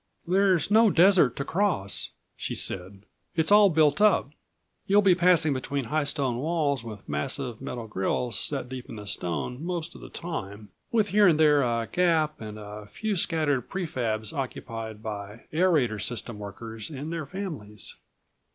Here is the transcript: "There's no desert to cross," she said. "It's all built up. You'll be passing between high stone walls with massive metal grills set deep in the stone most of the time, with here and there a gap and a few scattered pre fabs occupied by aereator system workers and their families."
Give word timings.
"There's 0.25 0.71
no 0.71 0.89
desert 0.89 1.35
to 1.35 1.45
cross," 1.45 2.09
she 2.35 2.55
said. 2.55 3.03
"It's 3.35 3.51
all 3.51 3.69
built 3.69 4.01
up. 4.01 4.31
You'll 4.87 5.03
be 5.03 5.13
passing 5.13 5.53
between 5.53 5.83
high 5.83 6.05
stone 6.05 6.37
walls 6.37 6.83
with 6.83 7.07
massive 7.07 7.61
metal 7.61 7.85
grills 7.85 8.35
set 8.39 8.67
deep 8.67 8.89
in 8.89 8.95
the 8.95 9.05
stone 9.05 9.63
most 9.63 9.93
of 9.93 10.01
the 10.01 10.09
time, 10.09 10.69
with 10.91 11.09
here 11.09 11.27
and 11.27 11.39
there 11.39 11.61
a 11.61 11.85
gap 11.91 12.41
and 12.41 12.57
a 12.57 12.87
few 12.87 13.15
scattered 13.15 13.69
pre 13.69 13.85
fabs 13.85 14.33
occupied 14.35 15.03
by 15.03 15.41
aereator 15.53 16.01
system 16.01 16.39
workers 16.39 16.89
and 16.89 17.13
their 17.13 17.27
families." 17.27 17.95